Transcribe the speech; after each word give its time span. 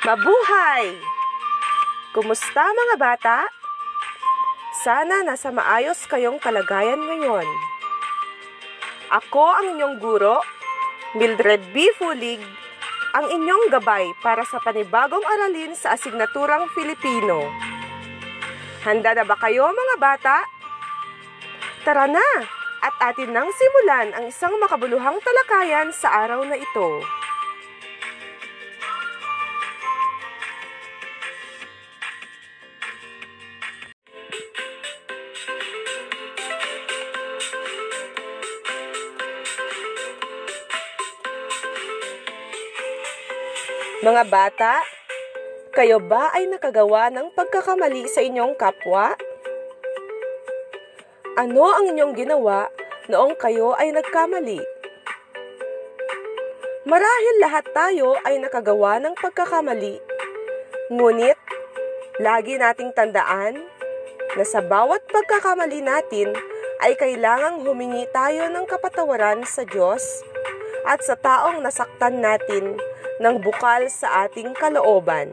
Mabuhay! 0.00 0.96
Kumusta 2.16 2.72
mga 2.72 2.96
bata? 2.96 3.44
Sana 4.80 5.20
nasa 5.20 5.52
maayos 5.52 6.08
kayong 6.08 6.40
kalagayan 6.40 6.96
ngayon. 6.96 7.44
Ako 9.12 9.60
ang 9.60 9.76
inyong 9.76 10.00
guro, 10.00 10.40
Mildred 11.12 11.60
B. 11.76 11.92
Fulig, 12.00 12.40
ang 13.12 13.28
inyong 13.28 13.68
gabay 13.68 14.08
para 14.24 14.40
sa 14.48 14.56
panibagong 14.64 15.20
aralin 15.20 15.76
sa 15.76 15.92
asignaturang 15.92 16.72
Filipino. 16.72 17.44
Handa 18.80 19.12
na 19.12 19.28
ba 19.28 19.36
kayo 19.36 19.68
mga 19.68 19.96
bata? 20.00 20.48
Tara 21.84 22.08
na 22.08 22.28
at 22.80 22.96
atin 23.12 23.36
nang 23.36 23.52
simulan 23.52 24.16
ang 24.16 24.24
isang 24.32 24.56
makabuluhang 24.56 25.20
talakayan 25.20 25.92
sa 25.92 26.24
araw 26.24 26.40
na 26.48 26.56
ito. 26.56 27.19
Mga 44.10 44.26
bata, 44.26 44.82
kayo 45.70 46.02
ba 46.02 46.34
ay 46.34 46.50
nakagawa 46.50 47.14
ng 47.14 47.30
pagkakamali 47.30 48.10
sa 48.10 48.18
inyong 48.18 48.58
kapwa? 48.58 49.14
Ano 51.38 51.70
ang 51.70 51.94
inyong 51.94 52.18
ginawa 52.18 52.74
noong 53.06 53.38
kayo 53.38 53.70
ay 53.78 53.94
nagkamali? 53.94 54.58
Marahil 56.90 57.36
lahat 57.38 57.70
tayo 57.70 58.18
ay 58.26 58.42
nakagawa 58.42 58.98
ng 58.98 59.14
pagkakamali. 59.14 60.02
Ngunit, 60.90 61.38
lagi 62.18 62.58
nating 62.58 62.90
tandaan 62.90 63.62
na 64.34 64.42
sa 64.42 64.58
bawat 64.58 65.06
pagkakamali 65.06 65.86
natin 65.86 66.34
ay 66.82 66.98
kailangang 66.98 67.62
humingi 67.62 68.10
tayo 68.10 68.50
ng 68.50 68.66
kapatawaran 68.66 69.46
sa 69.46 69.62
Diyos 69.62 70.02
at 70.82 70.98
sa 70.98 71.14
taong 71.14 71.62
nasaktan 71.62 72.18
natin 72.18 72.89
ng 73.20 73.36
bukal 73.40 73.86
sa 73.92 74.24
ating 74.24 74.56
kalooban. 74.56 75.32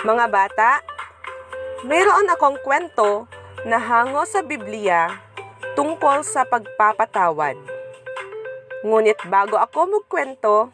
Mga 0.00 0.26
bata, 0.32 0.70
mayroon 1.84 2.26
akong 2.32 2.56
kwento 2.64 3.28
na 3.68 3.76
hango 3.76 4.24
sa 4.24 4.40
Biblia 4.40 5.12
tungkol 5.76 6.24
sa 6.24 6.48
pagpapatawad. 6.48 7.54
Ngunit 8.80 9.20
bago 9.28 9.60
ako 9.60 10.00
magkwento, 10.00 10.72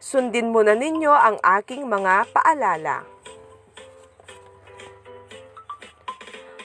Sundin 0.00 0.48
muna 0.48 0.72
ninyo 0.72 1.12
ang 1.12 1.36
aking 1.44 1.84
mga 1.84 2.32
paalala. 2.32 3.04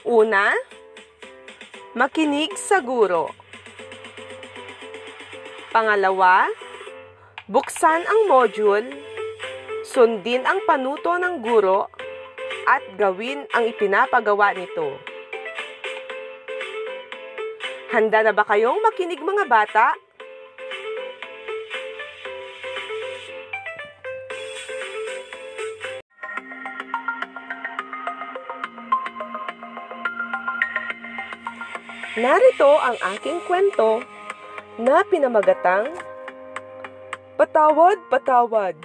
Una, 0.08 0.56
makinig 2.00 2.56
sa 2.56 2.80
guro. 2.80 3.36
Pangalawa, 5.76 6.48
buksan 7.52 8.08
ang 8.08 8.22
module, 8.32 8.88
sundin 9.84 10.48
ang 10.48 10.64
panuto 10.64 11.20
ng 11.20 11.44
guro, 11.44 11.92
at 12.72 12.88
gawin 12.96 13.44
ang 13.52 13.68
ipinapagawa 13.68 14.56
nito. 14.56 14.96
Handa 17.92 18.24
na 18.24 18.32
ba 18.32 18.48
kayong 18.48 18.80
makinig 18.80 19.20
mga 19.20 19.44
bata? 19.44 20.05
Narito 32.16 32.80
ang 32.80 32.96
aking 33.12 33.44
kwento 33.44 34.00
na 34.80 35.04
pinamagatang 35.04 35.92
Patawad, 37.36 38.00
Patawad. 38.08 38.80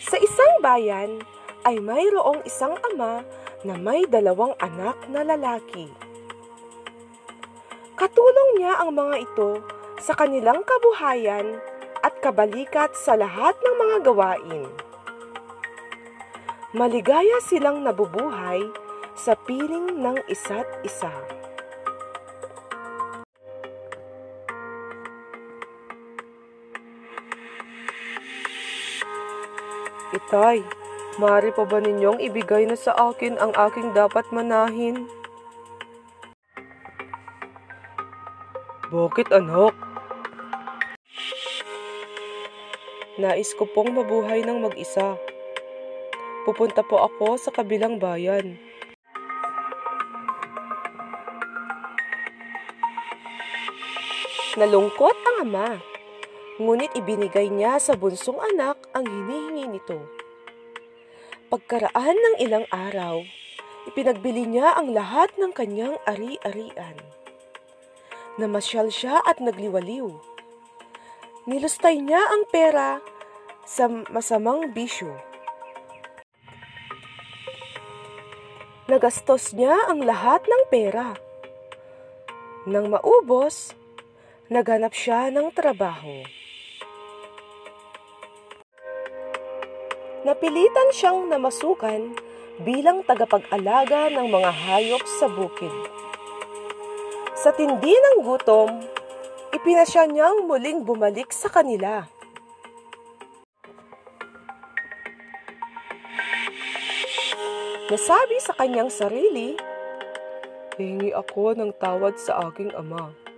Sa 0.00 0.16
isang 0.16 0.64
bayan 0.64 1.20
ay 1.68 1.84
mayroong 1.84 2.40
isang 2.48 2.80
ama 2.80 3.28
na 3.60 3.76
may 3.76 4.08
dalawang 4.08 4.56
anak 4.64 4.96
na 5.12 5.20
lalaki. 5.20 5.92
Katulong 7.92 8.56
niya 8.56 8.80
ang 8.80 8.96
mga 8.96 9.20
ito 9.20 9.60
sa 10.00 10.16
kanilang 10.16 10.64
kabuhayan 10.64 11.60
at 12.00 12.16
kabalikat 12.24 12.96
sa 12.96 13.20
lahat 13.20 13.52
ng 13.52 13.74
mga 13.76 13.96
gawain. 14.08 14.64
Maligaya 16.72 17.36
silang 17.44 17.84
nabubuhay 17.84 18.79
sa 19.20 19.36
piling 19.36 20.00
ng 20.00 20.16
isa't 20.32 20.64
isa. 20.80 21.12
Itay, 30.16 30.64
maaari 31.20 31.52
pa 31.52 31.68
ba 31.68 31.84
ninyong 31.84 32.24
ibigay 32.24 32.64
na 32.64 32.80
sa 32.80 32.96
akin 32.96 33.36
ang 33.36 33.52
aking 33.60 33.92
dapat 33.92 34.24
manahin? 34.32 35.04
Bakit 38.88 39.36
anak? 39.36 39.76
Nais 43.20 43.52
ko 43.52 43.68
pong 43.68 43.92
mabuhay 43.92 44.40
ng 44.48 44.64
mag-isa. 44.64 45.20
Pupunta 46.48 46.80
po 46.80 47.04
ako 47.04 47.36
sa 47.36 47.52
kabilang 47.52 48.00
bayan. 48.00 48.69
Nalungkot 54.60 55.16
ang 55.24 55.48
ama, 55.48 55.80
ngunit 56.60 56.92
ibinigay 56.92 57.48
niya 57.48 57.80
sa 57.80 57.96
bunsong 57.96 58.36
anak 58.52 58.76
ang 58.92 59.08
hinihingi 59.08 59.72
nito. 59.72 60.04
Pagkaraan 61.48 62.12
ng 62.12 62.36
ilang 62.44 62.68
araw, 62.68 63.24
ipinagbili 63.88 64.44
niya 64.44 64.76
ang 64.76 64.92
lahat 64.92 65.32
ng 65.40 65.56
kanyang 65.56 65.96
ari-arian. 66.04 66.92
Namasyal 68.36 68.92
siya 68.92 69.24
at 69.24 69.40
nagliwaliw. 69.40 70.12
Nilustay 71.48 71.96
niya 71.96 72.20
ang 72.20 72.44
pera 72.52 73.00
sa 73.64 73.88
masamang 73.88 74.76
bisyo. 74.76 75.16
Nagastos 78.92 79.56
niya 79.56 79.88
ang 79.88 80.04
lahat 80.04 80.44
ng 80.44 80.62
pera. 80.68 81.16
Nang 82.68 82.92
maubos, 82.92 83.79
naghanap 84.50 84.90
siya 84.90 85.30
ng 85.30 85.54
trabaho. 85.54 86.26
Napilitan 90.26 90.90
siyang 90.90 91.30
namasukan 91.30 92.18
bilang 92.66 93.06
tagapag-alaga 93.06 94.10
ng 94.10 94.26
mga 94.26 94.50
hayop 94.50 95.06
sa 95.06 95.30
bukid. 95.30 95.70
Sa 97.38 97.54
tindi 97.54 97.94
ng 97.94 98.26
gutom, 98.26 98.82
ipinasya 99.54 100.10
niyang 100.10 100.50
muling 100.50 100.82
bumalik 100.82 101.30
sa 101.30 101.46
kanila. 101.46 102.10
Nasabi 107.86 108.36
sa 108.42 108.52
kanyang 108.58 108.90
sarili, 108.90 109.54
Hingi 110.74 111.12
ako 111.12 111.54
ng 111.60 111.70
tawad 111.76 112.16
sa 112.16 112.50
aking 112.50 112.72
ama. 112.72 113.29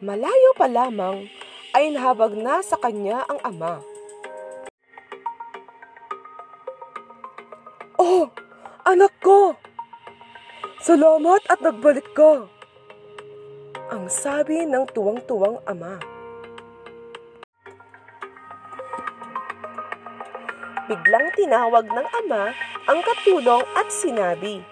Malayo 0.00 0.56
pa 0.56 0.64
lamang 0.64 1.28
ay 1.76 1.92
nahabag 1.92 2.32
na 2.32 2.64
sa 2.64 2.80
kanya 2.80 3.20
ang 3.28 3.36
ama. 3.44 3.84
Oh, 8.00 8.32
anak 8.88 9.12
ko! 9.20 9.52
Salamat 10.80 11.44
at 11.52 11.60
nagbalik 11.60 12.08
ka! 12.16 12.48
Ang 13.92 14.08
sabi 14.08 14.64
ng 14.64 14.88
tuwang-tuwang 14.96 15.60
ama. 15.68 16.00
Biglang 20.88 21.28
tinawag 21.36 21.84
ng 21.84 22.08
ama 22.24 22.56
ang 22.88 23.04
katulong 23.04 23.68
at 23.76 23.92
sinabi, 23.92 24.64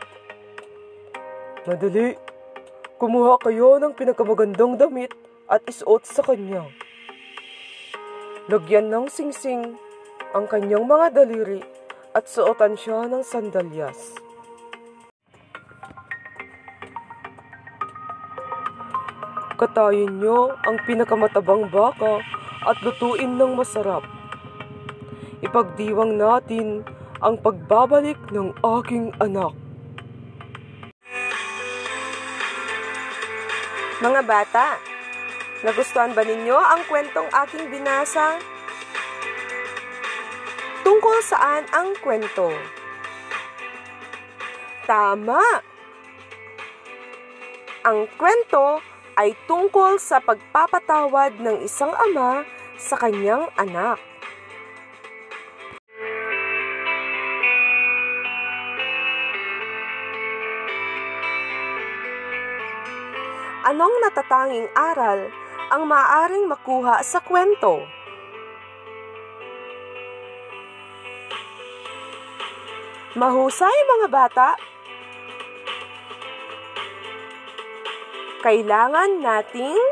Madali, 1.68 2.16
Kumuha 2.98 3.38
kayo 3.38 3.78
ng 3.78 3.94
pinakamagandang 3.94 4.74
damit 4.74 5.14
at 5.46 5.62
isuot 5.70 6.02
sa 6.02 6.18
kanya. 6.18 6.66
Lagyan 8.50 8.90
ng 8.90 9.06
singsing 9.06 9.78
ang 10.34 10.50
kanyang 10.50 10.82
mga 10.82 11.22
daliri 11.22 11.62
at 12.10 12.26
suotan 12.26 12.74
siya 12.74 13.06
ng 13.06 13.22
sandalyas. 13.22 14.18
Katayin 19.62 20.18
niyo 20.18 20.58
ang 20.66 20.82
pinakamatabang 20.82 21.70
baka 21.70 22.18
at 22.66 22.82
lutuin 22.82 23.38
ng 23.38 23.54
masarap. 23.54 24.02
Ipagdiwang 25.46 26.18
natin 26.18 26.82
ang 27.22 27.38
pagbabalik 27.38 28.18
ng 28.34 28.58
aking 28.82 29.14
anak. 29.22 29.67
Mga 33.98 34.22
bata, 34.22 34.78
Nagustuhan 35.58 36.14
ba 36.14 36.22
ninyo 36.22 36.54
ang 36.54 36.86
kwentong 36.86 37.26
aking 37.34 37.66
binasa? 37.66 38.38
Tungkol 40.86 41.18
saan 41.26 41.66
ang 41.74 41.98
kwento? 41.98 42.54
Tama! 44.86 45.42
Ang 47.82 48.06
kwento 48.14 48.78
ay 49.18 49.34
tungkol 49.50 49.98
sa 49.98 50.22
pagpapatawad 50.22 51.42
ng 51.42 51.66
isang 51.66 51.90
ama 51.90 52.46
sa 52.78 52.94
kanyang 52.94 53.50
anak. 53.58 53.98
Anong 63.68 64.00
natatanging 64.00 64.64
aral 64.72 65.28
ang 65.68 65.84
maaaring 65.84 66.48
makuha 66.48 67.04
sa 67.04 67.20
kwento. 67.20 67.84
Mahusay 73.12 73.76
mga 73.92 74.08
bata. 74.08 74.56
Kailangan 78.40 79.20
nating 79.20 79.84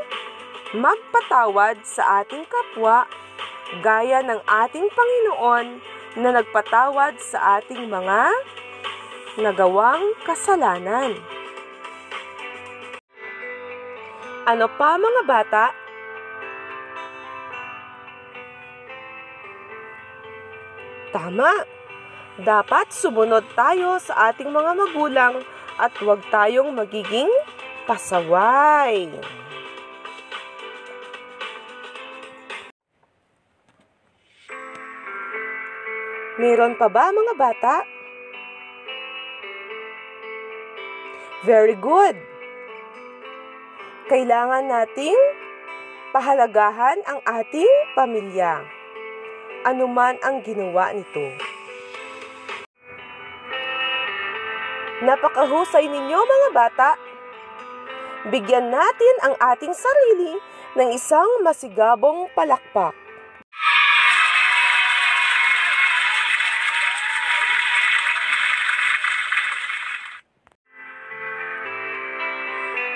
magpatawad 0.72 1.84
sa 1.84 2.24
ating 2.24 2.48
kapwa 2.48 3.04
gaya 3.84 4.24
ng 4.24 4.40
ating 4.40 4.88
Panginoon 4.88 5.84
na 6.16 6.32
nagpatawad 6.32 7.20
sa 7.20 7.60
ating 7.60 7.92
mga 7.92 8.32
nagawang 9.36 10.16
kasalanan. 10.24 11.35
Ano 14.46 14.70
pa 14.70 14.94
mga 14.94 15.22
bata? 15.26 15.64
Tama! 21.10 21.50
Dapat 22.38 22.94
sumunod 22.94 23.42
tayo 23.58 23.98
sa 23.98 24.30
ating 24.30 24.46
mga 24.46 24.70
magulang 24.78 25.42
at 25.82 25.90
huwag 25.98 26.22
tayong 26.30 26.78
magiging 26.78 27.26
pasaway. 27.90 29.10
Meron 36.38 36.78
pa 36.78 36.86
ba 36.86 37.10
mga 37.10 37.34
bata? 37.34 37.74
Very 41.42 41.74
good! 41.74 42.35
Kailangan 44.06 44.70
nating 44.70 45.18
pahalagahan 46.14 47.02
ang 47.10 47.18
ating 47.26 47.66
pamilya. 47.98 48.62
Anuman 49.66 50.14
ang 50.22 50.46
ginawa 50.46 50.94
nito. 50.94 51.26
Napakahusay 55.02 55.90
ninyo 55.90 56.18
mga 56.22 56.48
bata. 56.54 56.90
Bigyan 58.30 58.70
natin 58.70 59.14
ang 59.26 59.34
ating 59.42 59.74
sarili 59.74 60.38
ng 60.78 60.94
isang 60.94 61.42
masigabong 61.42 62.30
palakpak. 62.38 63.05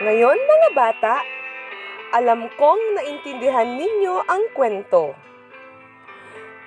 Ngayon 0.00 0.32
mga 0.32 0.68
bata, 0.72 1.20
alam 2.16 2.48
kong 2.56 2.96
naintindihan 2.96 3.68
ninyo 3.76 4.24
ang 4.24 4.48
kwento. 4.56 5.12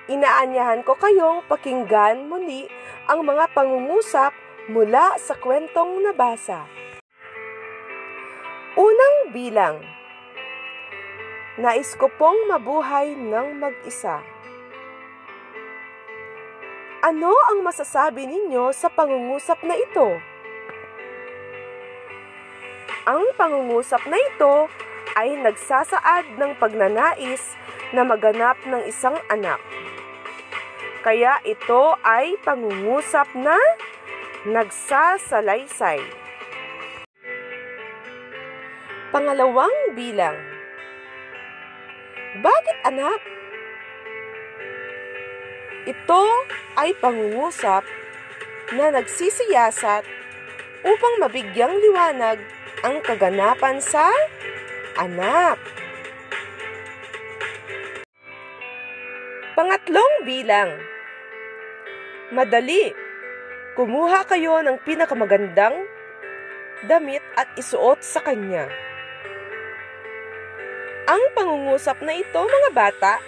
Inaanyahan 0.06 0.86
ko 0.86 0.94
kayong 0.94 1.42
pakinggan 1.50 2.30
muli 2.30 2.70
ang 3.10 3.26
mga 3.26 3.50
pangungusap 3.50 4.30
mula 4.70 5.18
sa 5.18 5.34
kwentong 5.34 6.06
nabasa. 6.06 6.62
Unang 8.78 9.34
bilang, 9.34 9.82
Nais 11.58 11.90
ko 11.98 12.06
pong 12.14 12.38
mabuhay 12.46 13.18
ng 13.18 13.58
mag-isa. 13.58 14.22
Ano 17.02 17.34
ang 17.50 17.66
masasabi 17.66 18.30
ninyo 18.30 18.70
sa 18.70 18.86
pangungusap 18.94 19.58
na 19.66 19.74
ito? 19.74 20.33
Ang 23.04 23.36
pangungusap 23.36 24.00
na 24.08 24.16
ito 24.16 24.64
ay 25.12 25.36
nagsasaad 25.36 26.40
ng 26.40 26.56
pagnanais 26.56 27.52
na 27.92 28.00
maganap 28.00 28.56
ng 28.64 28.80
isang 28.88 29.12
anak. 29.28 29.60
Kaya 31.04 31.36
ito 31.44 32.00
ay 32.00 32.40
pangungusap 32.40 33.28
na 33.36 33.60
nagsasalaysay. 34.48 36.00
Pangalawang 39.12 39.92
bilang. 39.92 40.40
Bakit 42.40 42.76
anak? 42.88 43.20
Ito 45.84 46.24
ay 46.80 46.96
pangungusap 47.04 47.84
na 48.72 48.96
nagsisiyasat 48.96 50.08
upang 50.88 51.14
mabigyang 51.20 51.76
liwanag 51.84 52.40
ang 52.84 53.00
kaganapan 53.00 53.80
sa 53.80 54.12
anak. 55.00 55.56
Pangatlong 59.56 60.14
bilang. 60.28 60.76
Madali. 62.28 62.92
Kumuha 63.74 64.28
kayo 64.28 64.60
ng 64.60 64.78
pinakamagandang 64.84 65.74
damit 66.86 67.24
at 67.34 67.48
isuot 67.56 68.04
sa 68.04 68.20
kanya. 68.20 68.68
Ang 71.08 71.22
pangungusap 71.34 72.04
na 72.04 72.14
ito, 72.14 72.38
mga 72.38 72.70
bata, 72.70 73.18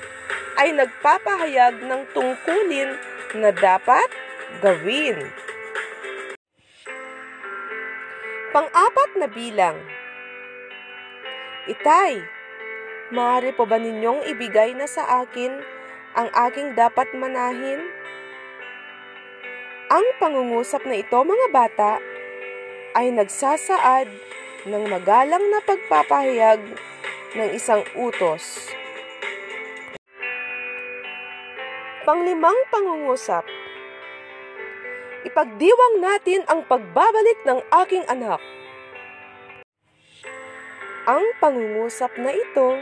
ay 0.61 0.77
nagpapahayag 0.77 1.83
ng 1.83 2.03
tungkulin 2.13 2.95
na 3.41 3.51
dapat 3.51 4.07
gawin. 4.61 5.46
Pang-apat 8.57 9.21
na 9.21 9.29
bilang. 9.29 9.77
Itay, 11.69 12.25
maaari 13.13 13.53
po 13.53 13.69
ba 13.69 13.77
ninyong 13.77 14.25
ibigay 14.33 14.73
na 14.73 14.89
sa 14.89 15.21
akin 15.21 15.61
ang 16.17 16.33
aking 16.33 16.73
dapat 16.73 17.05
manahin? 17.13 17.85
Ang 19.93 20.09
pangungusap 20.17 20.89
na 20.89 20.97
ito, 20.97 21.21
mga 21.21 21.53
bata, 21.53 22.01
ay 22.97 23.13
nagsasaad 23.13 24.09
ng 24.65 24.85
magalang 24.89 25.45
na 25.53 25.61
pagpapahayag 25.61 26.65
ng 27.37 27.49
isang 27.53 27.85
utos. 27.93 28.73
Panglimang 32.09 32.57
pangungusap 32.73 33.45
ipagdiwang 35.27 35.99
natin 35.99 36.47
ang 36.47 36.63
pagbabalik 36.71 37.43
ng 37.43 37.59
aking 37.83 38.07
anak. 38.07 38.39
Ang 41.11 41.23
pangungusap 41.43 42.15
na 42.19 42.31
ito 42.31 42.79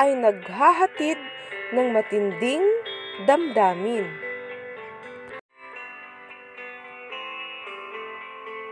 ay 0.00 0.16
naghahatid 0.16 1.20
ng 1.76 1.86
matinding 1.92 2.64
damdamin. 3.28 4.08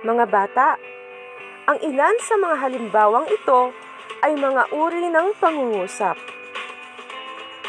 Mga 0.04 0.24
bata, 0.30 0.80
ang 1.68 1.78
ilan 1.84 2.16
sa 2.24 2.40
mga 2.40 2.56
halimbawang 2.64 3.28
ito 3.28 3.76
ay 4.24 4.32
mga 4.32 4.72
uri 4.72 5.12
ng 5.12 5.28
pangungusap. 5.36 6.16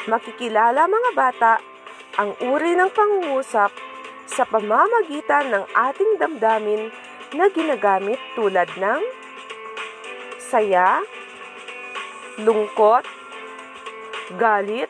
Makikilala 0.08 0.88
mga 0.88 1.12
bata 1.12 1.54
ang 2.16 2.32
uri 2.40 2.80
ng 2.80 2.90
pangungusap 2.96 3.89
sa 4.30 4.46
pamamagitan 4.46 5.50
ng 5.50 5.66
ating 5.74 6.22
damdamin 6.22 6.94
na 7.34 7.50
ginagamit 7.50 8.22
tulad 8.38 8.70
ng 8.78 9.02
saya, 10.38 11.02
lungkot, 12.42 13.06
galit, 14.38 14.90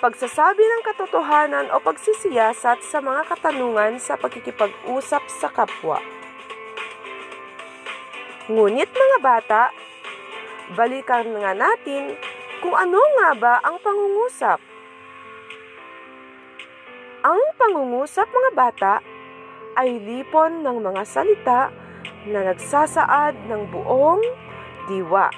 pagsasabi 0.00 0.64
ng 0.64 0.82
katotohanan 0.84 1.68
o 1.72 1.80
pagsisiyasat 1.80 2.80
sa 2.80 2.98
mga 3.04 3.28
katanungan 3.28 4.00
sa 4.00 4.16
pagkikipag-usap 4.16 5.22
sa 5.28 5.48
kapwa. 5.52 6.00
Ngunit 8.48 8.88
mga 8.88 9.18
bata, 9.20 9.62
balikan 10.72 11.28
nga 11.36 11.52
natin 11.52 12.16
kung 12.64 12.72
ano 12.72 12.96
nga 12.96 13.30
ba 13.36 13.54
ang 13.60 13.76
pangungusap. 13.84 14.69
Ang 17.20 17.40
pangungusap 17.60 18.28
mga 18.28 18.50
bata 18.56 18.94
ay 19.76 20.00
lipon 20.00 20.64
ng 20.64 20.80
mga 20.80 21.02
salita 21.04 21.68
na 22.24 22.48
nagsasaad 22.48 23.36
ng 23.48 23.62
buong 23.68 24.24
diwa. 24.88 25.28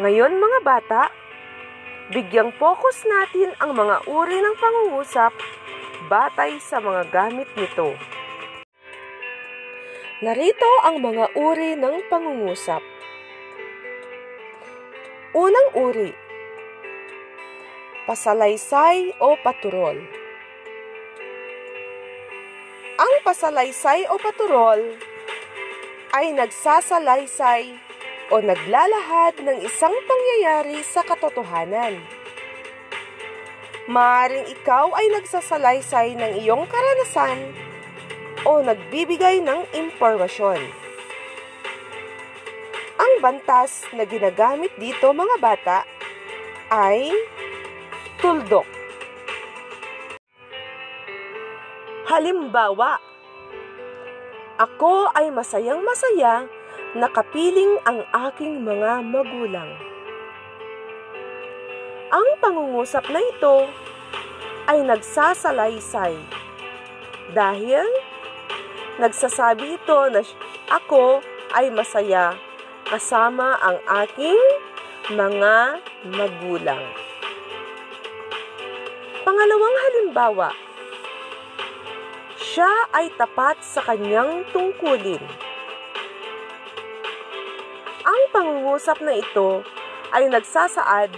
Ngayon 0.00 0.36
mga 0.36 0.58
bata, 0.64 1.02
Bigyang 2.12 2.52
focus 2.60 3.08
natin 3.08 3.56
ang 3.64 3.72
mga 3.72 4.04
uri 4.04 4.36
ng 4.36 4.56
pangungusap 4.60 5.32
batay 6.12 6.60
sa 6.60 6.76
mga 6.76 7.08
gamit 7.08 7.48
nito. 7.56 7.96
Narito 10.20 10.72
ang 10.84 11.00
mga 11.00 11.32
uri 11.32 11.80
ng 11.80 12.04
pangungusap. 12.12 12.84
Unang 15.32 15.68
uri, 15.80 16.12
pasalaysay 18.04 19.16
o 19.16 19.32
paturol. 19.40 19.96
Ang 23.00 23.14
pasalaysay 23.24 24.04
o 24.12 24.20
paturol 24.20 24.92
ay 26.12 26.36
nagsasalaysay 26.36 27.72
o 28.28 28.44
naglalahad 28.44 29.40
ng 29.40 29.58
isang 29.64 29.96
pangyayari 30.04 30.84
sa 30.84 31.00
katotohanan. 31.00 31.96
Maaring 33.88 34.52
ikaw 34.52 34.92
ay 35.00 35.08
nagsasalaysay 35.16 36.12
ng 36.12 36.44
iyong 36.44 36.68
karanasan 36.68 37.56
o 38.44 38.60
nagbibigay 38.60 39.40
ng 39.40 39.64
impormasyon. 39.72 40.60
Ang 43.00 43.12
bantas 43.24 43.88
na 43.96 44.04
ginagamit 44.04 44.76
dito 44.76 45.08
mga 45.16 45.36
bata 45.40 45.78
ay 46.68 47.08
tuldok. 48.24 48.64
Halimbawa, 52.08 52.96
ako 54.56 55.12
ay 55.12 55.28
masayang 55.28 55.84
masaya 55.84 56.48
nakapiling 56.96 57.76
ang 57.84 58.00
aking 58.32 58.64
mga 58.64 59.04
magulang. 59.04 59.76
Ang 62.08 62.28
pangungusap 62.40 63.12
na 63.12 63.20
ito 63.20 63.68
ay 64.72 64.80
nagsasalaysay 64.88 66.16
dahil 67.36 67.84
nagsasabi 69.04 69.76
ito 69.76 70.00
na 70.08 70.24
ako 70.72 71.20
ay 71.52 71.68
masaya 71.68 72.32
kasama 72.88 73.60
ang 73.60 73.76
aking 74.08 74.40
mga 75.12 75.76
magulang. 76.08 77.03
Pangalawang 79.24 79.76
halimbawa, 79.88 80.52
siya 82.36 82.70
ay 82.92 83.08
tapat 83.16 83.56
sa 83.64 83.80
kanyang 83.80 84.44
tungkulin 84.52 85.24
ang 88.04 88.22
pangungusap 88.30 89.00
na 89.00 89.16
ito 89.16 89.64
ay 90.12 90.28
nagsasaad 90.28 91.08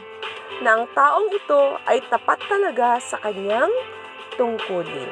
na 0.63 0.79
ang 0.79 0.85
taong 0.95 1.29
ito 1.35 1.77
ay 1.85 1.99
tapat 2.07 2.39
talaga 2.47 3.03
sa 3.03 3.19
kanyang 3.19 3.69
tungkulin. 4.39 5.11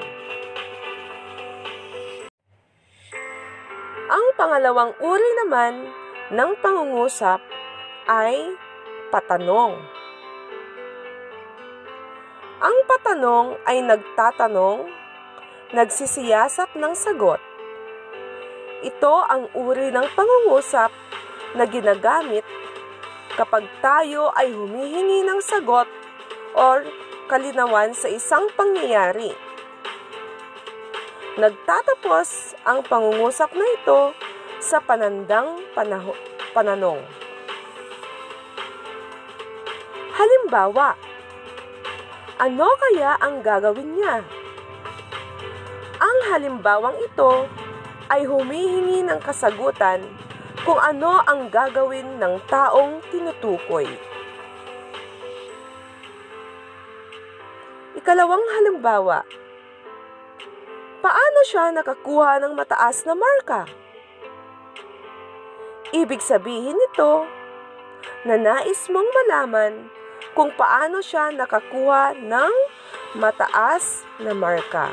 Ang 4.06 4.26
pangalawang 4.38 4.94
uri 5.02 5.30
naman 5.42 5.90
ng 6.30 6.50
pangungusap 6.62 7.42
ay 8.06 8.54
patanong. 9.10 9.74
Ang 12.64 12.88
patanong 12.88 13.60
ay 13.68 13.84
nagtatanong, 13.84 14.88
nagsisiyasat 15.76 16.72
ng 16.72 16.96
sagot. 16.96 17.36
Ito 18.80 19.20
ang 19.28 19.52
uri 19.52 19.92
ng 19.92 20.08
pangungusap 20.16 20.88
na 21.60 21.68
ginagamit 21.68 22.40
kapag 23.36 23.68
tayo 23.84 24.32
ay 24.32 24.48
humihingi 24.56 25.28
ng 25.28 25.44
sagot 25.44 25.84
or 26.56 26.88
kalinawan 27.28 27.92
sa 27.92 28.08
isang 28.08 28.48
pangyayari. 28.56 29.36
Nagtatapos 31.36 32.56
ang 32.64 32.80
pangungusap 32.80 33.52
na 33.52 33.66
ito 33.76 34.16
sa 34.64 34.80
panandang 34.80 35.60
panaho, 35.76 36.16
pananong. 36.56 37.04
Halimbawa, 40.16 40.96
ano 42.34 42.66
kaya 42.74 43.14
ang 43.22 43.46
gagawin 43.46 43.94
niya? 43.94 44.26
Ang 46.02 46.16
halimbawang 46.34 46.98
ito 46.98 47.46
ay 48.10 48.26
humihingi 48.26 49.06
ng 49.06 49.22
kasagutan 49.22 50.02
kung 50.66 50.76
ano 50.82 51.22
ang 51.30 51.46
gagawin 51.46 52.18
ng 52.18 52.34
taong 52.50 52.98
tinutukoy. 53.14 53.86
Ikalawang 57.94 58.42
halimbawa, 58.58 59.22
paano 60.98 61.40
siya 61.46 61.70
nakakuha 61.70 62.42
ng 62.42 62.52
mataas 62.58 63.06
na 63.06 63.14
marka? 63.14 63.70
Ibig 65.94 66.18
sabihin 66.18 66.74
nito 66.74 67.30
na 68.26 68.34
nais 68.34 68.90
mong 68.90 69.06
malaman 69.06 69.86
kung 70.32 70.48
paano 70.56 71.04
siya 71.04 71.28
nakakuha 71.36 72.16
ng 72.16 72.54
mataas 73.20 74.08
na 74.24 74.32
marka. 74.32 74.88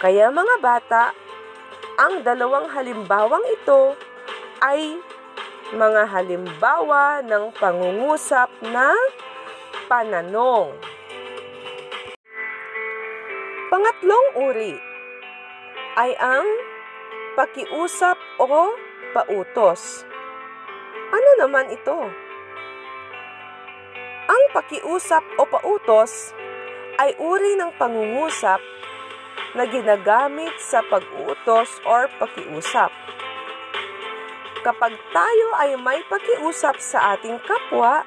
Kaya 0.00 0.28
mga 0.28 0.56
bata, 0.60 1.04
ang 2.00 2.24
dalawang 2.24 2.68
halimbawang 2.72 3.44
ito 3.52 3.96
ay 4.60 4.96
mga 5.76 6.02
halimbawa 6.08 7.20
ng 7.24 7.52
pangungusap 7.56 8.48
na 8.68 8.96
pananong. 9.88 10.72
Pangatlong 13.70 14.26
uri 14.40 14.74
ay 16.00 16.16
ang 16.18 16.46
pakiusap 17.38 18.18
o 18.40 18.74
pautos. 19.14 20.02
Ano 21.10 21.30
naman 21.44 21.70
ito? 21.70 22.29
Pakiusap 24.50 25.22
o 25.38 25.46
pautos 25.46 26.34
ay 26.98 27.14
uri 27.22 27.54
ng 27.54 27.70
pangungusap 27.78 28.58
na 29.54 29.62
ginagamit 29.62 30.50
sa 30.58 30.82
pag-uutos 30.90 31.70
or 31.86 32.10
pakiusap. 32.18 32.90
Kapag 34.66 34.92
tayo 35.14 35.48
ay 35.62 35.78
may 35.78 36.02
pakiusap 36.10 36.82
sa 36.82 37.14
ating 37.14 37.38
kapwa, 37.46 38.02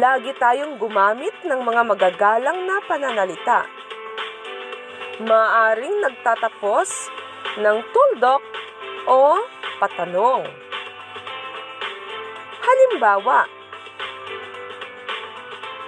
lagi 0.00 0.32
tayong 0.40 0.80
gumamit 0.80 1.36
ng 1.44 1.60
mga 1.60 1.82
magagalang 1.84 2.64
na 2.64 2.80
pananalita. 2.88 3.68
Maaring 5.20 6.02
nagtatapos 6.08 6.88
ng 7.60 7.78
tuldok 7.92 8.42
o 9.04 9.44
patanong. 9.76 10.48
Halimbawa, 12.64 13.61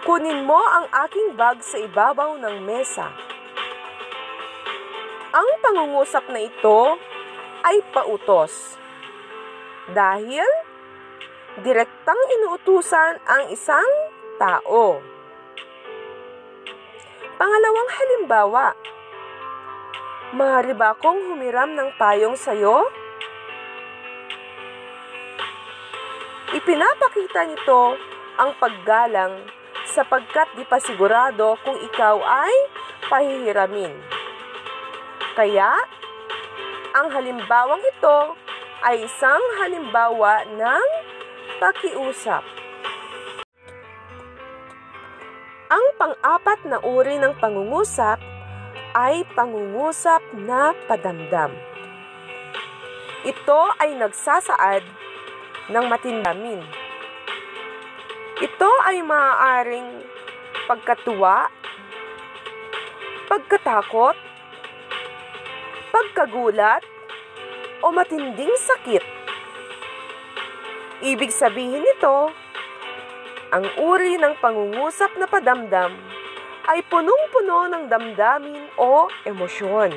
kunin 0.05 0.45
mo 0.45 0.61
ang 0.61 0.87
aking 1.09 1.33
bag 1.33 1.65
sa 1.65 1.81
ibabaw 1.81 2.37
ng 2.37 2.61
mesa. 2.61 3.09
Ang 5.33 5.49
pangungusap 5.65 6.29
na 6.29 6.45
ito 6.45 7.01
ay 7.65 7.81
pautos. 7.91 8.77
Dahil 9.91 10.45
direktang 11.65 12.21
inuutusan 12.41 13.17
ang 13.25 13.43
isang 13.49 13.91
tao. 14.37 15.01
Pangalawang 17.41 17.91
halimbawa, 17.91 18.77
maaari 20.37 20.77
ba 20.77 20.93
akong 20.93 21.33
humiram 21.33 21.73
ng 21.73 21.97
payong 21.97 22.37
sayo? 22.37 22.87
Ipinapakita 26.55 27.51
nito 27.51 27.99
ang 28.39 28.55
paggalang 28.61 29.63
sapagkat 29.95 30.51
di 30.59 30.67
pa 30.67 30.83
sigurado 30.83 31.55
kung 31.63 31.79
ikaw 31.79 32.19
ay 32.19 32.55
pahihiramin. 33.07 33.95
Kaya, 35.39 35.71
ang 36.99 37.15
halimbawang 37.15 37.83
ito 37.87 38.19
ay 38.83 39.07
isang 39.07 39.43
halimbawa 39.63 40.43
ng 40.51 40.87
pakiusap. 41.63 42.43
pang-apat 46.05 46.69
na 46.69 46.77
uri 46.85 47.17
ng 47.17 47.33
pangungusap 47.41 48.21
ay 48.93 49.25
pangungusap 49.33 50.21
na 50.37 50.77
padamdam. 50.85 51.49
Ito 53.25 53.61
ay 53.81 53.97
nagsasaad 53.97 54.85
ng 55.73 55.85
matindamin. 55.89 56.84
Ito 58.43 58.71
ay 58.91 58.99
maaaring 59.07 60.03
pagkatuwa, 60.67 61.47
pagkatakot, 63.31 64.17
pagkagulat, 65.95 66.83
o 67.85 67.93
matinding 67.93 68.50
sakit. 68.57 69.05
Ibig 71.05 71.29
sabihin 71.29 71.85
nito, 71.85 72.33
ang 73.53 73.67
uri 73.76 74.17
ng 74.17 74.41
pangungusap 74.41 75.14
na 75.21 75.29
padamdam 75.29 75.93
ay 76.64 76.81
punong-puno 76.88 77.69
ng 77.69 77.85
damdamin 77.93 78.73
o 78.81 79.12
emosyon. 79.29 79.93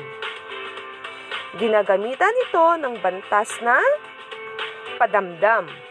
Ginagamitan 1.56 2.36
ito 2.44 2.66
ng 2.76 2.94
bantas 3.00 3.56
na 3.64 3.80
padamdam. 5.00 5.87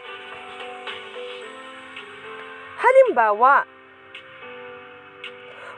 Halimbawa, 2.88 3.68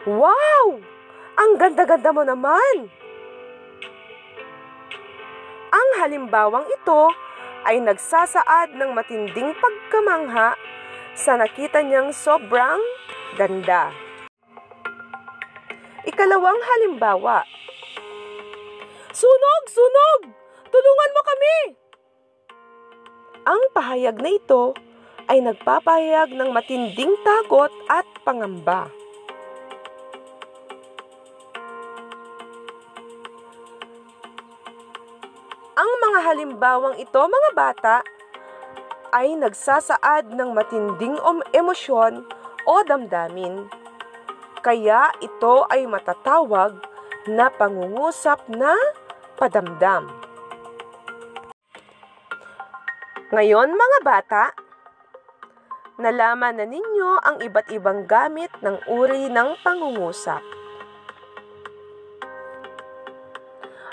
Wow! 0.06 0.78
Ang 1.34 1.58
ganda-ganda 1.58 2.14
mo 2.14 2.22
naman! 2.22 2.86
Ang 5.74 5.88
halimbawang 5.98 6.70
ito 6.70 7.10
ay 7.66 7.82
nagsasaad 7.82 8.78
ng 8.78 8.94
matinding 8.94 9.50
pagkamangha 9.58 10.54
sa 11.18 11.34
nakita 11.34 11.82
niyang 11.82 12.14
sobrang 12.14 12.78
ganda. 13.34 13.90
Ikalawang 16.06 16.62
halimbawa. 16.62 17.42
Sunog! 19.10 19.62
Sunog! 19.66 20.20
Tulungan 20.70 21.10
mo 21.10 21.22
kami! 21.26 21.56
Ang 23.50 23.62
pahayag 23.74 24.16
na 24.22 24.30
ito 24.30 24.78
ay 25.30 25.38
nagpapahayag 25.38 26.34
ng 26.34 26.50
matinding 26.50 27.14
takot 27.22 27.70
at 27.86 28.02
pangamba. 28.26 28.90
Ang 35.78 35.90
mga 36.10 36.18
halimbawang 36.26 36.98
ito, 36.98 37.20
mga 37.22 37.50
bata, 37.54 37.96
ay 39.14 39.38
nagsasaad 39.38 40.34
ng 40.34 40.50
matinding 40.50 41.16
emosyon 41.54 42.26
o 42.66 42.74
damdamin 42.84 43.70
kaya 44.60 45.08
ito 45.24 45.64
ay 45.72 45.88
matatawag 45.88 46.76
na 47.28 47.48
pangungusap 47.48 48.44
na 48.52 48.76
padamdam. 49.40 50.04
Ngayon 53.32 53.72
mga 53.72 53.98
bata, 54.04 54.42
nalaman 56.00 56.56
na 56.56 56.64
ninyo 56.64 57.20
ang 57.20 57.44
iba't 57.44 57.68
ibang 57.76 58.08
gamit 58.08 58.48
ng 58.64 58.80
uri 58.88 59.28
ng 59.28 59.60
pangungusap. 59.60 60.40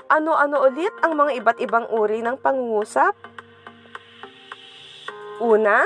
Ano-ano 0.07 0.63
ulit 0.63 0.95
ang 1.03 1.19
mga 1.19 1.31
iba't 1.43 1.59
ibang 1.59 1.85
uri 1.91 2.23
ng 2.23 2.39
pangungusap? 2.39 3.11
Una, 5.43 5.83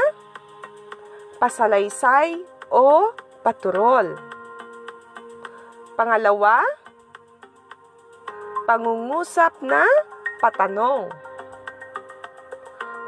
pasalaysay 1.41 2.37
o 2.69 3.17
paturol. 3.41 4.13
Pangalawa, 5.97 6.61
pangungusap 8.69 9.57
na 9.65 9.83
patanong. 10.37 11.09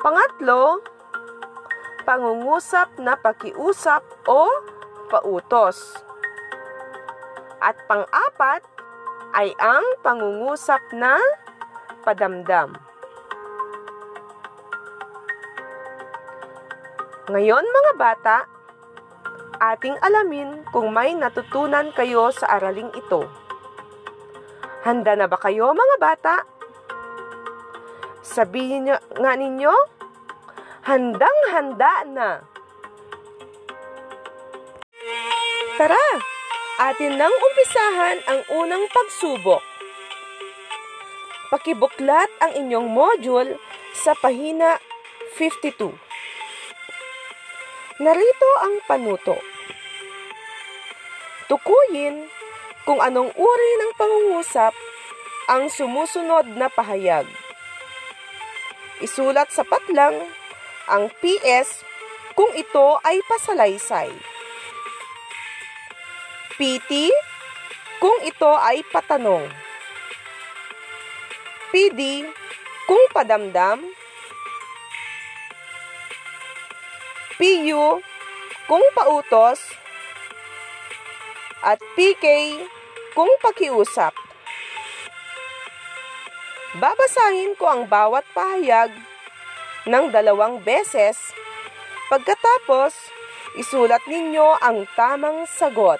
Pangatlo, 0.01 0.83
pangungusap 2.03 2.99
na 2.99 3.15
pakiusap 3.17 4.03
o 4.27 4.47
pautos. 5.07 5.79
At 7.63 7.79
pang-apat 7.87 8.63
ay 9.33 9.55
ang 9.57 9.83
pangungusap 10.03 10.83
na 10.93 11.17
padamdam. 12.03 12.75
Ngayon 17.31 17.63
mga 17.63 17.91
bata, 17.95 18.37
ating 19.63 19.95
alamin 20.03 20.67
kung 20.75 20.91
may 20.91 21.15
natutunan 21.15 21.95
kayo 21.95 22.35
sa 22.35 22.59
araling 22.59 22.91
ito. 22.99 23.23
Handa 24.83 25.15
na 25.15 25.31
ba 25.31 25.39
kayo 25.39 25.71
mga 25.71 25.95
bata? 26.03 26.35
Sabihin 28.19 28.91
nyo, 28.91 28.99
nga 29.15 29.39
ninyo, 29.39 29.71
handang-handa 30.83 32.03
na. 32.11 32.29
Tara, 35.79 36.07
atin 36.91 37.15
nang 37.15 37.31
umpisahan 37.31 38.19
ang 38.27 38.41
unang 38.51 38.85
pagsubok. 38.91 39.63
Pakibuklat 41.49 42.29
ang 42.43 42.51
inyong 42.59 42.91
module 42.91 43.55
sa 43.95 44.11
pahina 44.17 44.77
52. 45.39 45.93
Narito 48.03 48.49
ang 48.59 48.75
panuto. 48.83 49.37
Tukuyin 51.47 52.27
kung 52.83 52.99
anong 52.99 53.31
uri 53.31 53.71
ng 53.79 53.91
pangungusap 53.95 54.73
ang 55.47 55.69
sumusunod 55.69 56.57
na 56.57 56.67
pahayag. 56.67 57.29
Isulat 58.99 59.51
sa 59.53 59.61
patlang 59.61 60.15
ang 60.89 61.07
PS 61.23 61.83
kung 62.35 62.51
ito 62.57 62.99
ay 63.05 63.21
pasalaysay. 63.29 64.11
PT 66.59 67.09
kung 68.03 68.17
ito 68.21 68.51
ay 68.59 68.83
patanong. 68.91 69.47
PD 71.73 72.27
kung 72.85 73.03
padamdam. 73.15 73.81
PU 77.33 77.99
kung 78.69 78.85
pautos 78.93 79.59
at 81.65 81.81
PK 81.97 82.59
kung 83.17 83.31
pakiusap. 83.41 84.13
Babasahin 86.77 87.57
ko 87.57 87.65
ang 87.69 87.83
bawat 87.89 88.25
pahayag 88.33 88.93
ng 89.83 90.05
dalawang 90.11 90.63
beses. 90.63 91.19
Pagkatapos, 92.07 92.95
isulat 93.59 94.03
ninyo 94.07 94.59
ang 94.63 94.87
tamang 94.95 95.43
sagot. 95.49 95.99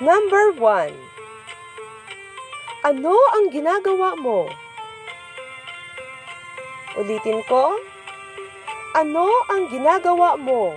Number 0.00 0.56
1. 0.56 0.96
Ano 2.88 3.12
ang 3.36 3.52
ginagawa 3.52 4.16
mo? 4.16 4.48
Ulitin 6.96 7.44
ko. 7.44 7.76
Ano 8.96 9.28
ang 9.52 9.68
ginagawa 9.68 10.40
mo? 10.40 10.72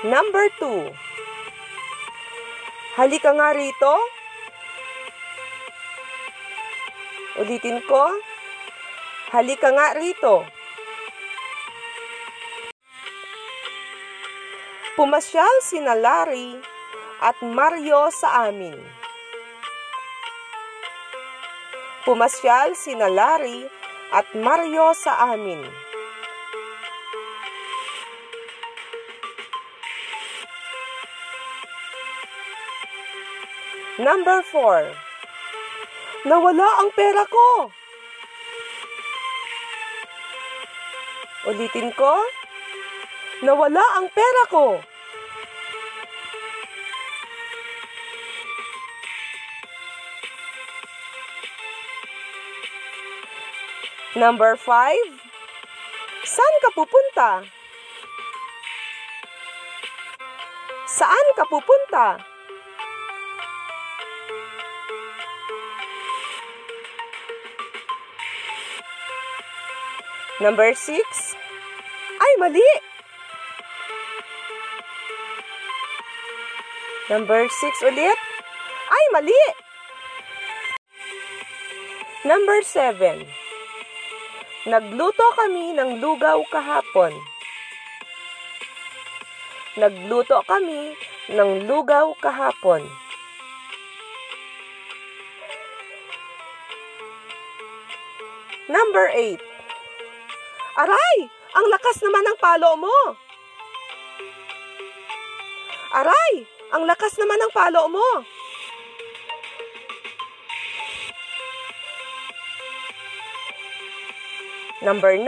Number 0.00 0.48
2. 0.56 0.96
Halika 2.96 3.36
nga 3.36 3.52
rito. 3.52 3.94
Ulitin 7.36 7.84
ko. 7.84 8.08
Halika 9.28 9.68
nga 9.68 9.92
rito. 9.92 10.48
Pumasyal 14.96 15.54
si 15.68 15.76
Larry 15.84 16.56
at 17.20 17.36
Mario 17.44 18.08
sa 18.08 18.48
amin. 18.48 18.80
Pumasyal 22.08 22.72
si 22.72 22.96
Larry 22.96 23.68
at 24.16 24.32
Mario 24.32 24.96
sa 24.96 25.36
amin. 25.36 25.89
Number 34.00 34.40
4. 34.48 34.96
Nawala 36.24 36.68
ang 36.80 36.88
pera 36.96 37.20
ko. 37.28 37.68
Ulitin 41.44 41.92
ko. 41.92 42.16
Nawala 43.44 43.84
ang 44.00 44.08
pera 44.08 44.42
ko. 44.48 44.80
Number 54.16 54.56
5. 54.56 54.96
Saan 56.24 56.56
ka 56.64 56.70
pupunta? 56.72 57.44
Saan 60.88 61.26
ka 61.36 61.44
pupunta? 61.44 62.29
Number 70.40 70.72
6. 70.72 70.96
Ay, 72.16 72.32
mali! 72.40 72.64
Number 77.12 77.44
6 77.44 77.60
ulit. 77.92 78.16
Ay, 78.88 79.04
mali! 79.12 79.42
Number 82.24 82.64
7. 82.64 83.28
Nagluto 84.64 85.28
kami 85.36 85.76
ng 85.76 86.00
lugaw 86.00 86.40
kahapon. 86.48 87.12
Nagluto 89.76 90.40
kami 90.48 90.96
ng 91.28 91.68
lugaw 91.68 92.16
kahapon. 92.16 92.88
Number 98.72 99.12
8. 99.12 99.49
Aray! 100.78 101.16
Ang 101.50 101.66
lakas 101.66 101.98
naman 101.98 102.22
ng 102.22 102.38
palo 102.38 102.78
mo! 102.78 102.98
Aray! 105.90 106.46
Ang 106.70 106.86
lakas 106.86 107.18
naman 107.18 107.42
ng 107.42 107.50
palo 107.50 107.90
mo! 107.90 108.08
Number 114.80 115.18
9. 115.18 115.26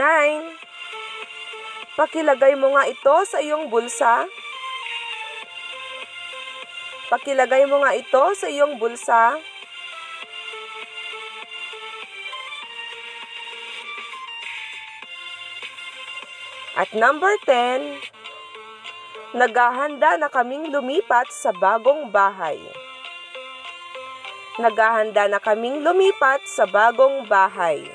Pakilagay 1.93 2.57
mo 2.57 2.73
nga 2.73 2.89
ito 2.89 3.15
sa 3.27 3.37
iyong 3.37 3.69
bulsa. 3.69 4.25
Pakilagay 7.13 7.69
mo 7.69 7.85
nga 7.85 7.93
ito 7.93 8.23
sa 8.33 8.49
iyong 8.49 8.81
bulsa. 8.81 9.37
At 16.73 16.89
number 16.97 17.29
10, 17.45 18.01
naghahanda 19.37 20.17
na 20.17 20.25
kaming 20.25 20.73
lumipat 20.73 21.29
sa 21.29 21.53
bagong 21.53 22.09
bahay. 22.09 22.57
Naghahanda 24.57 25.29
na 25.29 25.37
kaming 25.37 25.85
lumipat 25.85 26.41
sa 26.49 26.65
bagong 26.65 27.29
bahay. 27.29 27.85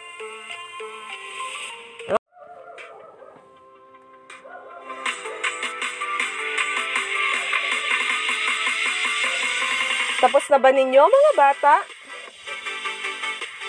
Tapos 10.22 10.46
na 10.54 10.62
ba 10.62 10.70
ninyo 10.70 11.02
mga 11.02 11.32
bata? 11.34 11.82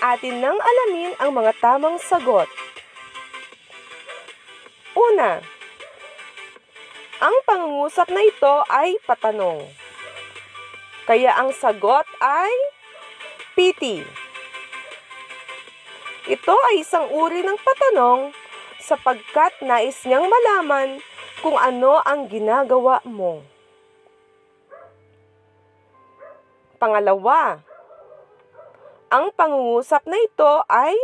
Atin 0.06 0.38
nang 0.38 0.62
alamin 0.62 1.18
ang 1.18 1.34
mga 1.34 1.58
tamang 1.58 1.98
sagot. 1.98 2.69
Una, 5.20 5.44
ang 7.20 7.36
pangungusap 7.44 8.08
na 8.08 8.24
ito 8.24 8.64
ay 8.72 8.96
patanong. 9.04 9.68
Kaya 11.04 11.36
ang 11.36 11.52
sagot 11.52 12.08
ay 12.24 12.56
PT. 13.52 14.08
Ito 16.24 16.56
ay 16.72 16.88
isang 16.88 17.12
uri 17.12 17.44
ng 17.44 17.60
patanong 17.60 18.32
sapagkat 18.80 19.60
nais 19.60 20.00
niyang 20.08 20.24
malaman 20.24 21.04
kung 21.44 21.60
ano 21.60 22.00
ang 22.00 22.32
ginagawa 22.32 23.04
mo. 23.04 23.44
Pangalawa, 26.80 27.60
ang 29.12 29.36
pangungusap 29.36 30.08
na 30.08 30.16
ito 30.16 30.64
ay 30.72 30.96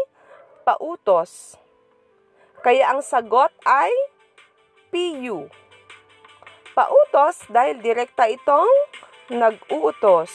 pautos. 0.63 1.59
Kaya 2.65 2.97
ang 2.97 3.05
sagot 3.05 3.53
ay 3.61 3.93
PU. 4.89 5.45
Pautos 6.73 7.45
dahil 7.45 7.77
direkta 7.77 8.25
itong 8.25 8.65
nag-uutos. 9.29 10.33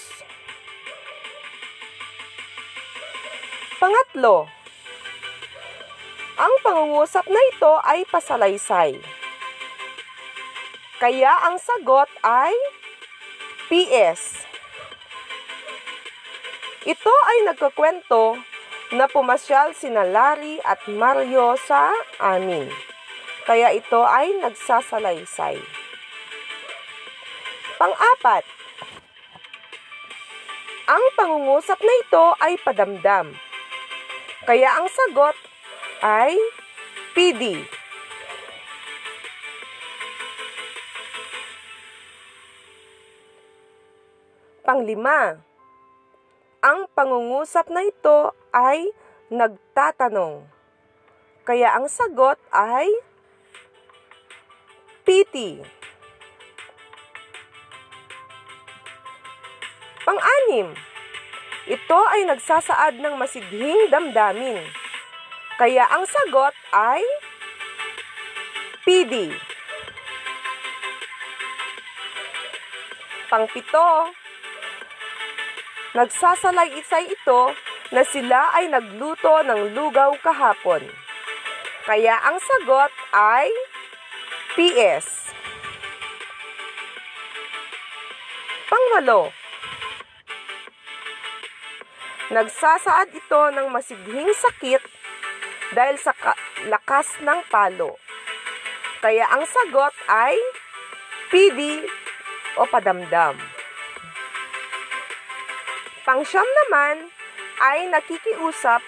Pangatlo, 3.82 4.46
ang 6.38 6.54
pangungusap 6.62 7.26
na 7.26 7.42
ito 7.50 7.72
ay 7.82 8.06
pasalaysay. 8.06 8.94
Kaya 11.02 11.50
ang 11.50 11.58
sagot 11.58 12.06
ay 12.22 12.54
PS. 13.66 14.46
Ito 16.86 17.10
ay 17.10 17.38
nagkakwento 17.50 18.38
na 18.90 19.06
pumasyal 19.06 19.70
sina 19.70 20.02
Larry 20.02 20.58
at 20.66 20.82
Mario 20.90 21.54
sa 21.62 21.94
amin. 22.18 22.66
Kaya 23.46 23.70
ito 23.70 24.02
ay 24.02 24.34
nagsasalaysay. 24.42 25.58
Pang-apat, 27.78 28.44
ang 30.90 31.04
pangungusap 31.14 31.78
na 31.78 31.94
ito 32.02 32.24
ay 32.42 32.58
padamdam. 32.60 33.30
Kaya 34.42 34.82
ang 34.82 34.90
sagot 34.90 35.38
ay 36.02 36.34
PD. 37.14 37.62
Panglima, 44.66 45.40
ang 46.60 46.90
pangungusap 46.92 47.70
na 47.72 47.86
ito 47.86 48.34
ay 48.50 48.90
nagtatanong. 49.30 50.46
Kaya 51.46 51.74
ang 51.74 51.86
sagot 51.90 52.38
ay 52.54 52.86
PT. 55.06 55.64
Pang-anim, 60.06 60.74
ito 61.70 62.00
ay 62.10 62.26
nagsasaad 62.26 62.98
ng 62.98 63.14
masidhing 63.14 63.90
damdamin. 63.90 64.62
Kaya 65.58 65.86
ang 65.90 66.06
sagot 66.06 66.54
ay 66.74 67.02
PD. 68.82 69.34
Pangpito, 73.30 74.10
Nagsasalay-isay 75.90 77.10
ito 77.10 77.50
na 77.90 78.06
sila 78.06 78.54
ay 78.54 78.70
nagluto 78.70 79.42
ng 79.42 79.74
lugaw 79.74 80.14
kahapon. 80.22 80.86
Kaya 81.82 82.14
ang 82.22 82.38
sagot 82.38 82.92
ay 83.10 83.50
PS. 84.54 85.34
Pangwalo, 88.70 89.34
nagsasaad 92.30 93.10
ito 93.10 93.42
ng 93.58 93.66
masidhing 93.74 94.30
sakit 94.30 94.82
dahil 95.74 95.98
sa 95.98 96.14
lakas 96.70 97.18
ng 97.18 97.42
palo. 97.50 97.98
Kaya 99.02 99.26
ang 99.34 99.42
sagot 99.42 99.94
ay 100.06 100.38
PD 101.34 101.82
o 102.54 102.62
padamdam. 102.70 103.34
Pangsyam 106.06 106.46
naman 106.46 107.09
ay 107.60 107.92
nakikiusap, 107.92 108.80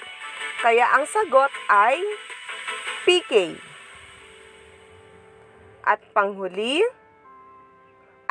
kaya 0.65 0.89
ang 0.97 1.05
sagot 1.05 1.53
ay 1.69 2.01
PK. 3.05 3.61
At 5.85 6.01
panghuli 6.17 6.81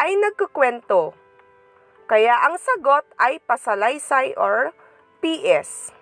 ay 0.02 0.18
nagkukwento, 0.18 1.14
kaya 2.10 2.34
ang 2.50 2.58
sagot 2.58 3.06
ay 3.22 3.38
pasalaysay 3.46 4.34
or 4.34 4.74
PS. 5.22 5.94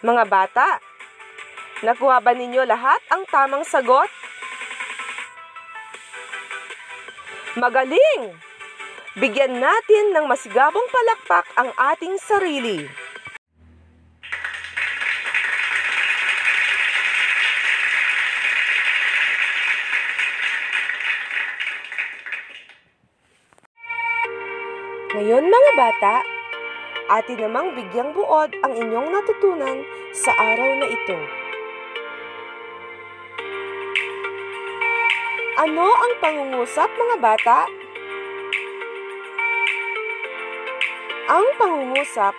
Mga 0.00 0.24
bata, 0.32 0.80
nakuha 1.84 2.24
ba 2.24 2.32
ninyo 2.32 2.64
lahat 2.64 3.04
ang 3.12 3.28
tamang 3.28 3.62
sagot? 3.68 4.08
Magaling! 7.58 8.38
Bigyan 9.18 9.58
natin 9.58 10.14
ng 10.14 10.30
masigabong 10.30 10.86
palakpak 10.86 11.42
ang 11.58 11.74
ating 11.74 12.14
sarili. 12.22 12.86
Ngayon 25.10 25.42
mga 25.50 25.70
bata, 25.74 26.22
atin 27.18 27.50
namang 27.50 27.74
bigyang 27.74 28.14
buod 28.14 28.54
ang 28.62 28.78
inyong 28.78 29.10
natutunan 29.10 29.82
sa 30.14 30.30
araw 30.38 30.70
na 30.78 30.86
ito. 30.86 31.39
Ano 35.60 35.92
ang 35.92 36.14
pangungusap 36.24 36.88
mga 36.88 37.16
bata? 37.20 37.68
Ang 41.28 41.46
pangungusap 41.60 42.32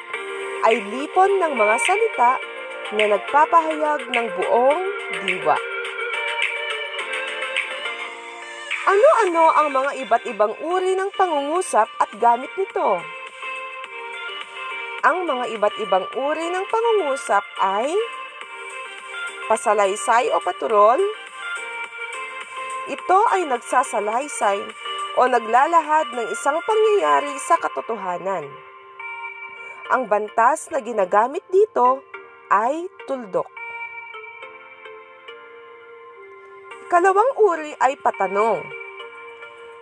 ay 0.65 0.81
lipon 0.89 1.37
ng 1.37 1.53
mga 1.53 1.75
salita 1.85 2.41
na 2.97 3.13
nagpapahayag 3.13 4.09
ng 4.09 4.25
buong 4.25 4.83
diwa. 5.21 5.53
Ano-ano 8.89 9.45
ang 9.53 9.67
mga 9.69 9.91
iba't 10.01 10.23
ibang 10.25 10.57
uri 10.57 10.97
ng 10.97 11.13
pangungusap 11.13 11.93
at 12.01 12.09
gamit 12.17 12.49
nito? 12.57 13.05
Ang 15.05 15.29
mga 15.29 15.45
iba't 15.61 15.75
ibang 15.77 16.09
uri 16.17 16.49
ng 16.49 16.65
pangungusap 16.65 17.45
ay 17.61 17.93
pasalaysay 19.45 20.33
o 20.33 20.41
paturol. 20.41 20.97
Ito 22.89 23.19
ay 23.29 23.45
nagsasalaysay 23.45 24.57
o 25.13 25.21
naglalahad 25.29 26.17
ng 26.17 26.27
isang 26.33 26.57
pangyayari 26.65 27.29
sa 27.37 27.53
katotohanan. 27.61 28.49
Ang 29.93 30.09
bantas 30.09 30.65
na 30.73 30.81
ginagamit 30.81 31.45
dito 31.53 32.01
ay 32.49 32.89
tuldok. 33.05 33.45
Ikalawang 36.89 37.31
uri 37.37 37.77
ay 37.77 38.01
patanong. 38.01 38.65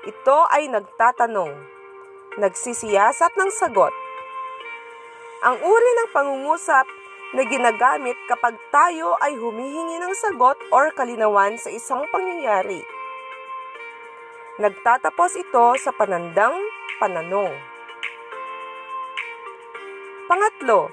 Ito 0.04 0.38
ay 0.52 0.68
nagtatanong, 0.68 1.56
nagsisiyasat 2.36 3.32
ng 3.32 3.52
sagot. 3.56 3.96
Ang 5.48 5.56
uri 5.56 5.92
ng 5.96 6.10
pangungusap 6.12 6.84
na 7.34 7.46
ginagamit 7.46 8.18
kapag 8.26 8.58
tayo 8.74 9.14
ay 9.22 9.38
humihingi 9.38 10.02
ng 10.02 10.14
sagot 10.18 10.58
or 10.74 10.90
kalinawan 10.98 11.58
sa 11.62 11.70
isang 11.70 12.06
pangyayari. 12.10 12.82
Nagtatapos 14.58 15.38
ito 15.38 15.78
sa 15.78 15.94
panandang 15.94 16.58
pananong. 16.98 17.54
Pangatlo, 20.28 20.92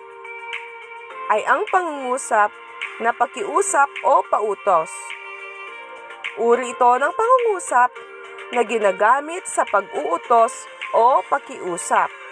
ay 1.29 1.43
ang 1.45 1.67
pangungusap 1.69 2.55
na 3.03 3.11
pakiusap 3.13 3.91
o 4.07 4.23
pautos. 4.25 4.93
Uri 6.37 6.73
ito 6.73 6.91
ng 7.01 7.13
pangungusap 7.13 7.91
na 8.55 8.63
ginagamit 8.63 9.45
sa 9.49 9.67
pag-uutos 9.67 10.69
o 10.95 11.21
pakiusap. 11.27 12.26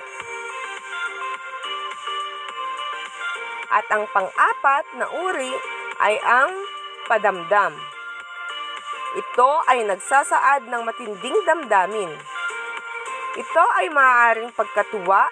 At 3.74 3.86
ang 3.90 4.06
pang-apat 4.14 4.84
na 4.94 5.10
uri 5.10 5.50
ay 5.98 6.14
ang 6.22 6.54
padamdam. 7.10 7.74
Ito 9.14 9.50
ay 9.66 9.82
nagsasaad 9.90 10.70
ng 10.70 10.82
matinding 10.86 11.38
damdamin. 11.42 12.10
Ito 13.34 13.64
ay 13.82 13.90
maaaring 13.90 14.54
pagkatuwa, 14.54 15.26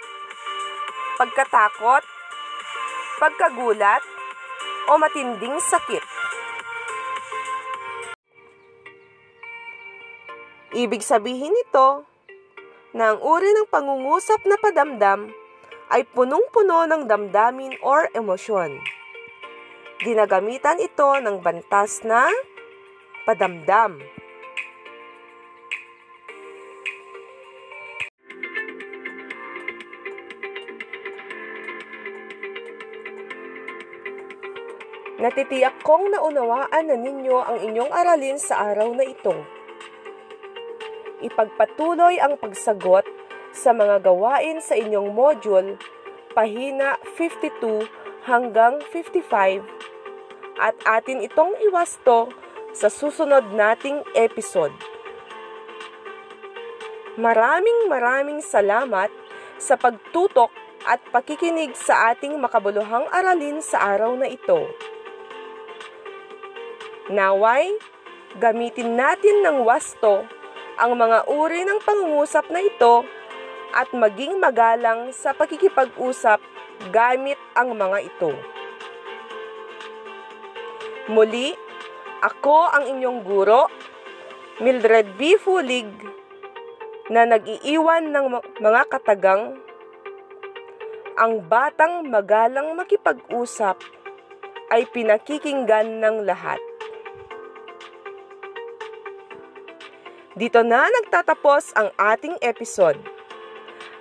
pagkatakot, 1.22 2.02
pagkagulat, 3.22 4.02
o 4.90 4.98
matinding 4.98 5.58
sakit. 5.62 6.02
Ibig 10.72 11.04
sabihin 11.04 11.52
nito 11.52 12.08
na 12.96 13.12
ang 13.12 13.20
uri 13.20 13.50
ng 13.54 13.68
pangungusap 13.68 14.40
na 14.48 14.56
padamdam 14.56 15.30
ay 15.92 16.08
punong-puno 16.08 16.88
ng 16.88 17.04
damdamin 17.04 17.76
or 17.84 18.08
emosyon. 18.16 18.80
Ginagamitan 20.00 20.80
ito 20.80 21.20
ng 21.20 21.44
bantas 21.44 22.00
na 22.02 22.26
padamdam. 23.28 24.00
Natitiyak 35.22 35.78
kong 35.86 36.10
naunawaan 36.10 36.90
na 36.90 36.96
ninyo 36.98 37.36
ang 37.38 37.58
inyong 37.62 37.92
aralin 37.94 38.42
sa 38.42 38.74
araw 38.74 38.90
na 38.90 39.06
ito 39.06 39.62
ipagpatuloy 41.22 42.18
ang 42.18 42.34
pagsagot 42.36 43.06
sa 43.52 43.76
mga 43.76 44.00
gawain 44.00 44.58
sa 44.64 44.74
inyong 44.74 45.12
module, 45.12 45.76
pahina 46.32 46.96
52 47.16 47.84
hanggang 48.24 48.80
55, 48.88 49.62
at 50.56 50.76
atin 50.88 51.20
itong 51.20 51.52
iwasto 51.68 52.32
sa 52.72 52.88
susunod 52.88 53.52
nating 53.52 54.00
episode. 54.16 54.72
Maraming 57.20 57.92
maraming 57.92 58.40
salamat 58.40 59.12
sa 59.60 59.76
pagtutok 59.76 60.48
at 60.88 60.98
pakikinig 61.12 61.76
sa 61.76 62.16
ating 62.16 62.40
makabuluhang 62.40 63.04
aralin 63.12 63.60
sa 63.60 63.94
araw 63.94 64.16
na 64.16 64.26
ito. 64.32 64.64
Naway, 67.12 67.76
gamitin 68.40 68.96
natin 68.96 69.44
ng 69.44 69.60
wasto 69.68 70.24
ang 70.80 70.96
mga 70.96 71.28
uri 71.28 71.68
ng 71.68 71.84
pangungusap 71.84 72.48
na 72.48 72.64
ito 72.64 73.04
at 73.72 73.88
maging 73.96 74.36
magalang 74.36 75.10
sa 75.16 75.32
pagkikipag-usap 75.32 76.40
gamit 76.92 77.40
ang 77.56 77.72
mga 77.72 77.98
ito. 78.04 78.32
Muli, 81.10 81.56
ako 82.22 82.70
ang 82.70 82.84
inyong 82.86 83.20
guro, 83.26 83.66
Mildred 84.62 85.18
B. 85.18 85.34
Fulig, 85.40 85.90
na 87.10 87.26
nag-iiwan 87.26 88.14
ng 88.14 88.26
mga 88.62 88.82
katagang 88.86 89.58
ang 91.18 91.44
batang 91.44 92.08
magalang 92.08 92.72
makipag-usap 92.78 93.76
ay 94.72 94.88
pinakikinggan 94.88 96.00
ng 96.00 96.24
lahat. 96.24 96.56
Dito 100.32 100.64
na 100.64 100.88
nagtatapos 100.88 101.76
ang 101.76 101.92
ating 102.00 102.40
episode. 102.40 102.96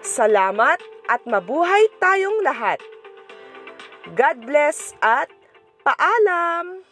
Salamat 0.02 0.82
at 1.06 1.22
mabuhay 1.30 1.86
tayong 2.02 2.42
lahat. 2.42 2.82
God 4.18 4.42
bless 4.50 4.98
at 5.06 5.30
paalam! 5.86 6.91